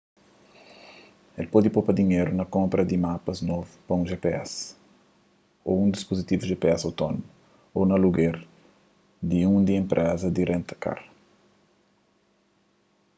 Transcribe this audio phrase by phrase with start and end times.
[1.41, 4.51] el pode popa dinheru na konpra di mapas novu pa un gps
[5.67, 7.27] ô un dispuzitivu gps autónomu
[7.77, 8.35] ô na aluger
[9.29, 10.99] di un di un enpreza di renta-kar